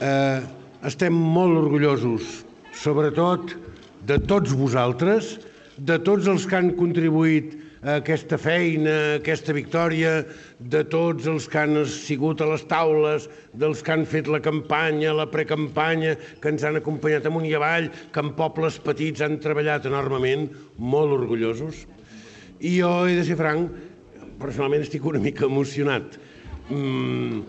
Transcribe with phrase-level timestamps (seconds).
[0.00, 0.40] eh,
[0.86, 2.42] estem molt orgullosos,
[2.76, 3.54] sobretot
[4.06, 5.36] de tots vosaltres,
[5.76, 7.56] de tots els que han contribuït
[7.86, 10.12] a aquesta feina, a aquesta victòria,
[10.58, 15.14] de tots els que han sigut a les taules, dels que han fet la campanya,
[15.14, 19.86] la precampanya, que ens han acompanyat amunt i avall, que en pobles petits han treballat
[19.86, 21.84] enormement, molt orgullosos.
[22.58, 23.70] I jo he de ser franc,
[24.40, 26.16] personalment estic una mica emocionat.
[26.66, 27.44] Mm,